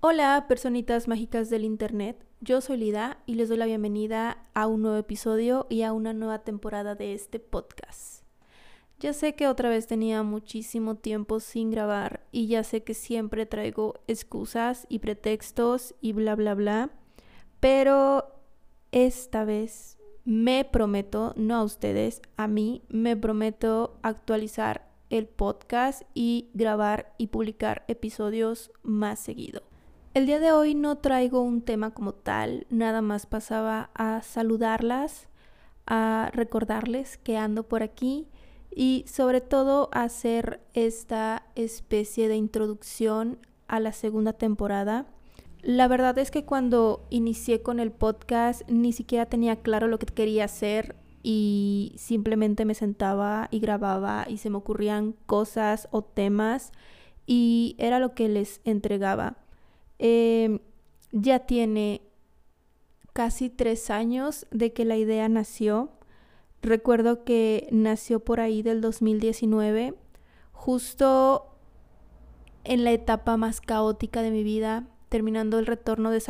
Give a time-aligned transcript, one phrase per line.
[0.00, 2.24] Hola, personitas mágicas del Internet.
[2.40, 6.12] Yo soy Lida y les doy la bienvenida a un nuevo episodio y a una
[6.12, 8.22] nueva temporada de este podcast.
[9.00, 13.44] Ya sé que otra vez tenía muchísimo tiempo sin grabar y ya sé que siempre
[13.44, 16.90] traigo excusas y pretextos y bla bla bla,
[17.58, 18.40] pero
[18.92, 26.50] esta vez me prometo, no a ustedes, a mí, me prometo actualizar el podcast y
[26.54, 29.67] grabar y publicar episodios más seguido.
[30.18, 35.28] El día de hoy no traigo un tema como tal, nada más pasaba a saludarlas,
[35.86, 38.26] a recordarles que ando por aquí
[38.74, 45.06] y sobre todo a hacer esta especie de introducción a la segunda temporada.
[45.62, 50.06] La verdad es que cuando inicié con el podcast ni siquiera tenía claro lo que
[50.06, 56.72] quería hacer y simplemente me sentaba y grababa y se me ocurrían cosas o temas
[57.24, 59.36] y era lo que les entregaba.
[59.98, 60.60] Em,
[61.12, 62.02] ya tiene
[63.12, 65.90] casi tres años de que la idea nació.
[66.62, 69.94] Recuerdo que nació por ahí del 2019,
[70.52, 71.56] justo
[72.64, 76.22] en la etapa más caótica de mi vida, terminando el retorno de,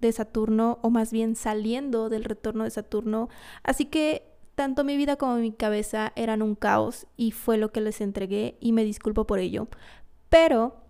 [0.00, 3.28] de Saturno, o más bien saliendo del retorno de Saturno.
[3.62, 7.80] Así que tanto mi vida como mi cabeza eran un caos y fue lo que
[7.80, 9.68] les entregué y me disculpo por ello.
[10.28, 10.85] Pero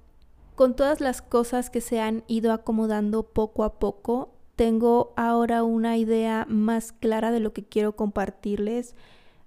[0.56, 5.98] con todas las cosas que se han ido acomodando poco a poco, tengo ahora una
[5.98, 8.96] idea más clara de lo que quiero compartirles,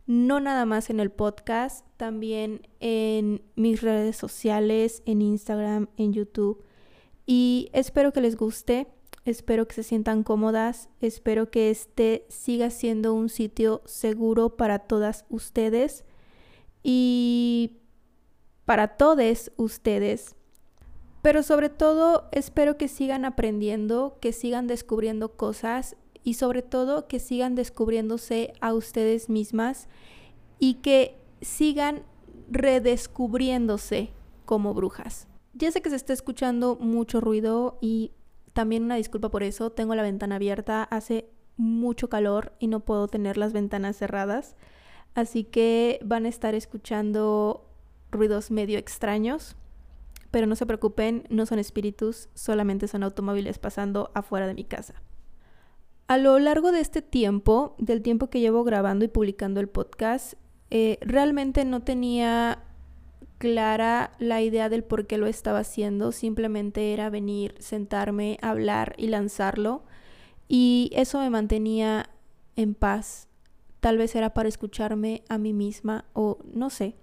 [0.06, 6.64] no nada más en el podcast, también en mis redes sociales, en Instagram, en YouTube.
[7.26, 8.88] Y espero que les guste,
[9.26, 15.26] espero que se sientan cómodas, espero que este siga siendo un sitio seguro para todas
[15.30, 16.06] ustedes
[16.84, 17.78] y
[18.66, 20.36] para todos ustedes
[21.22, 27.20] pero sobre todo espero que sigan aprendiendo, que sigan descubriendo cosas y sobre todo que
[27.20, 29.88] sigan descubriéndose a ustedes mismas
[30.60, 32.04] y que sigan
[32.50, 34.10] redescubriéndose
[34.46, 35.28] como brujas.
[35.54, 38.12] Ya sé que se está escuchando mucho ruido y
[38.54, 43.08] también una disculpa por eso, tengo la ventana abierta, hace mucho calor y no puedo
[43.08, 44.56] tener las ventanas cerradas,
[45.14, 47.66] así que van a estar escuchando
[48.12, 49.56] ruidos medio extraños.
[50.32, 55.02] Pero no se preocupen, no son espíritus, solamente son automóviles pasando afuera de mi casa.
[56.08, 60.34] A lo largo de este tiempo, del tiempo que llevo grabando y publicando el podcast,
[60.72, 62.64] eh, realmente no tenía
[63.40, 69.08] clara la idea del por qué lo estaba haciendo, simplemente era venir, sentarme, hablar y
[69.08, 69.84] lanzarlo.
[70.48, 72.10] Y eso me mantenía
[72.56, 73.28] en paz.
[73.80, 76.96] Tal vez era para escucharme a mí misma o no sé.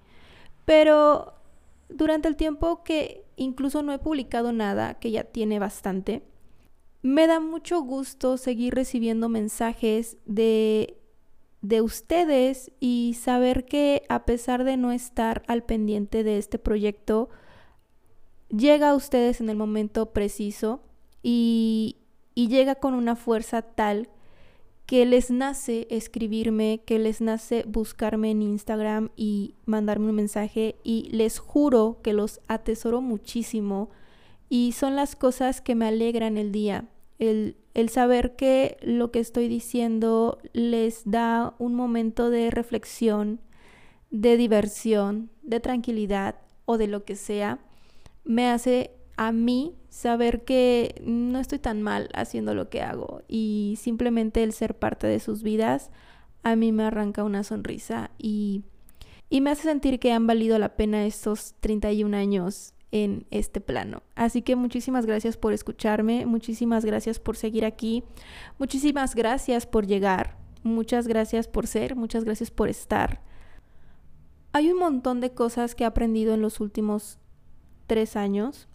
[0.64, 1.35] Pero
[1.88, 6.22] durante el tiempo que incluso no he publicado nada, que ya tiene bastante,
[7.02, 10.98] me da mucho gusto seguir recibiendo mensajes de,
[11.60, 17.28] de ustedes y saber que a pesar de no estar al pendiente de este proyecto,
[18.48, 20.80] llega a ustedes en el momento preciso
[21.22, 21.96] y,
[22.34, 24.08] y llega con una fuerza tal
[24.86, 31.08] que les nace escribirme, que les nace buscarme en Instagram y mandarme un mensaje y
[31.10, 33.90] les juro que los atesoro muchísimo.
[34.48, 36.88] Y son las cosas que me alegran el día.
[37.18, 43.40] El, el saber que lo que estoy diciendo les da un momento de reflexión,
[44.12, 47.58] de diversión, de tranquilidad o de lo que sea,
[48.22, 53.78] me hace a mí saber que no estoy tan mal haciendo lo que hago y
[53.80, 55.90] simplemente el ser parte de sus vidas
[56.42, 58.62] a mí me arranca una sonrisa y,
[59.30, 64.02] y me hace sentir que han valido la pena estos 31 años en este plano.
[64.14, 68.04] Así que muchísimas gracias por escucharme, muchísimas gracias por seguir aquí,
[68.58, 73.22] muchísimas gracias por llegar, muchas gracias por ser, muchas gracias por estar.
[74.52, 77.18] Hay un montón de cosas que he aprendido en los últimos
[77.86, 78.68] tres años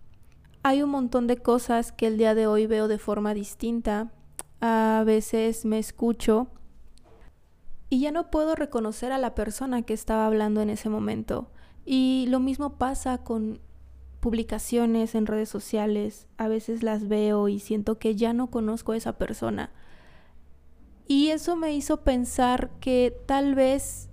[0.63, 4.11] hay un montón de cosas que el día de hoy veo de forma distinta.
[4.59, 6.47] A veces me escucho
[7.89, 11.51] y ya no puedo reconocer a la persona que estaba hablando en ese momento.
[11.83, 13.59] Y lo mismo pasa con
[14.19, 16.27] publicaciones en redes sociales.
[16.37, 19.71] A veces las veo y siento que ya no conozco a esa persona.
[21.07, 24.09] Y eso me hizo pensar que tal vez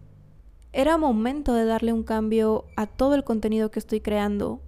[0.72, 4.62] era momento de darle un cambio a todo el contenido que estoy creando.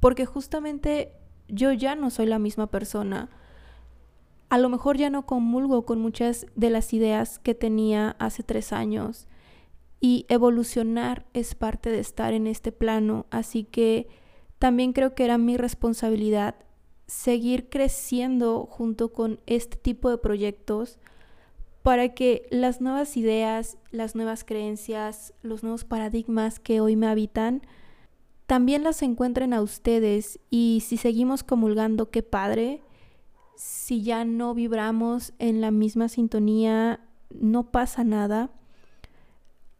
[0.00, 1.15] Porque justamente
[1.48, 3.28] yo ya no soy la misma persona.
[4.48, 8.72] A lo mejor ya no comulgo con muchas de las ideas que tenía hace tres
[8.72, 9.26] años.
[10.00, 13.26] Y evolucionar es parte de estar en este plano.
[13.30, 14.08] Así que
[14.58, 16.54] también creo que era mi responsabilidad
[17.06, 20.98] seguir creciendo junto con este tipo de proyectos
[21.82, 27.62] para que las nuevas ideas, las nuevas creencias, los nuevos paradigmas que hoy me habitan,
[28.46, 32.82] también las encuentren a ustedes y si seguimos comulgando, qué padre,
[33.56, 37.00] si ya no vibramos en la misma sintonía,
[37.30, 38.50] no pasa nada.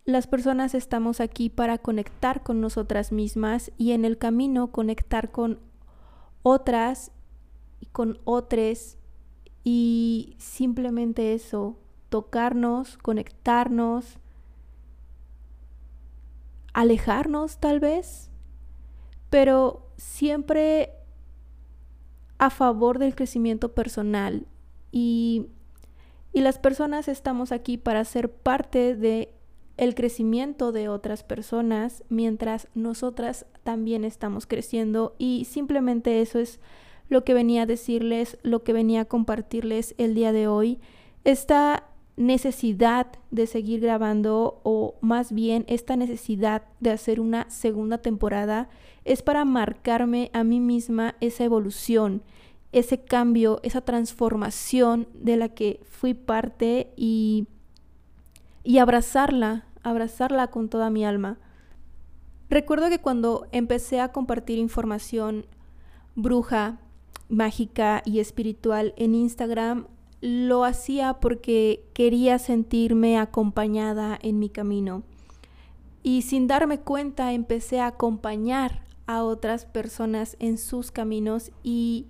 [0.04, 5.60] Las personas estamos aquí para conectar con nosotras mismas y en el camino conectar con
[6.42, 7.12] otras
[7.80, 8.98] y con otros
[9.62, 11.76] y simplemente eso,
[12.08, 14.18] tocarnos, conectarnos,
[16.72, 18.30] alejarnos tal vez,
[19.30, 20.90] pero siempre
[22.38, 24.46] a favor del crecimiento personal
[24.92, 25.46] y,
[26.32, 29.32] y las personas estamos aquí para ser parte de
[29.76, 36.60] el crecimiento de otras personas mientras nosotras también estamos creciendo y simplemente eso es
[37.08, 40.80] lo que venía a decirles, lo que venía a compartirles el día de hoy.
[41.24, 41.84] Esta
[42.16, 48.68] necesidad de seguir grabando o más bien esta necesidad de hacer una segunda temporada
[49.04, 52.22] es para marcarme a mí misma esa evolución,
[52.72, 57.46] ese cambio, esa transformación de la que fui parte y,
[58.64, 61.38] y abrazarla, abrazarla con toda mi alma.
[62.48, 65.46] Recuerdo que cuando empecé a compartir información
[66.14, 66.78] bruja,
[67.28, 69.86] mágica y espiritual en Instagram,
[70.20, 75.02] lo hacía porque quería sentirme acompañada en mi camino.
[76.02, 82.06] Y sin darme cuenta empecé a acompañar a otras personas en sus caminos y,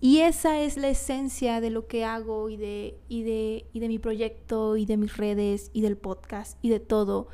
[0.00, 3.88] y esa es la esencia de lo que hago y de, y, de, y de
[3.88, 7.28] mi proyecto y de mis redes y del podcast y de todo.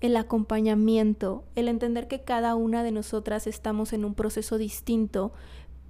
[0.00, 5.32] El acompañamiento, el entender que cada una de nosotras estamos en un proceso distinto,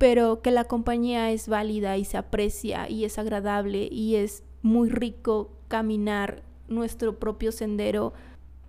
[0.01, 4.89] pero que la compañía es válida y se aprecia y es agradable y es muy
[4.89, 8.15] rico caminar nuestro propio sendero,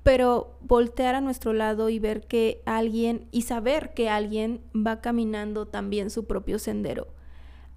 [0.03, 5.69] pero voltear a nuestro lado y ver que alguien y saber que alguien va caminando
[5.69, 7.07] también su propio sendero.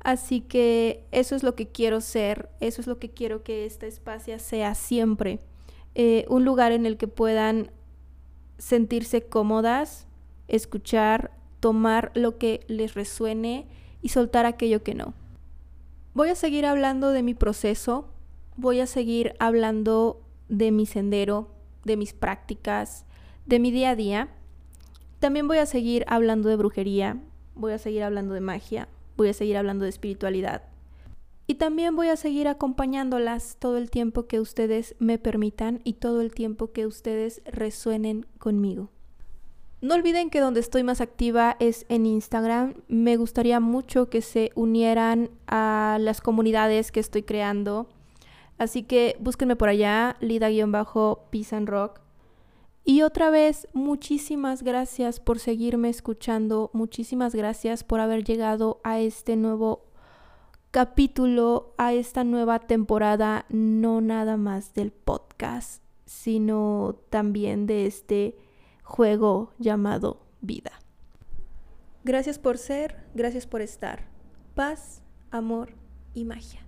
[0.00, 3.86] Así que eso es lo que quiero ser, eso es lo que quiero que esta
[3.86, 5.38] espacio sea siempre.
[5.94, 7.70] Eh, un lugar en el que puedan
[8.58, 10.08] sentirse cómodas,
[10.48, 11.30] escuchar,
[11.64, 13.66] tomar lo que les resuene
[14.02, 15.14] y soltar aquello que no.
[16.12, 18.10] Voy a seguir hablando de mi proceso,
[18.54, 20.20] voy a seguir hablando
[20.50, 21.48] de mi sendero,
[21.86, 23.06] de mis prácticas,
[23.46, 24.28] de mi día a día.
[25.20, 27.16] También voy a seguir hablando de brujería,
[27.54, 28.86] voy a seguir hablando de magia,
[29.16, 30.64] voy a seguir hablando de espiritualidad.
[31.46, 36.20] Y también voy a seguir acompañándolas todo el tiempo que ustedes me permitan y todo
[36.20, 38.90] el tiempo que ustedes resuenen conmigo.
[39.84, 42.72] No olviden que donde estoy más activa es en Instagram.
[42.88, 47.86] Me gustaría mucho que se unieran a las comunidades que estoy creando.
[48.56, 52.00] Así que búsquenme por allá, lida-peace and rock.
[52.82, 56.70] Y otra vez, muchísimas gracias por seguirme escuchando.
[56.72, 59.84] Muchísimas gracias por haber llegado a este nuevo
[60.70, 68.38] capítulo, a esta nueva temporada, no nada más del podcast, sino también de este
[68.84, 70.72] juego llamado vida.
[72.04, 74.04] Gracias por ser, gracias por estar.
[74.54, 75.72] Paz, amor
[76.12, 76.63] y magia.